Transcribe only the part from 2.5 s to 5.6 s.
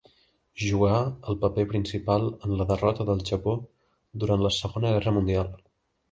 la derrota del Japó durant la Segona Guerra Mundial.